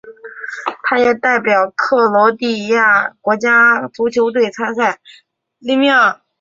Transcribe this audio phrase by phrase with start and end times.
[0.81, 4.99] 他也代表克罗地亚国家足球队参赛。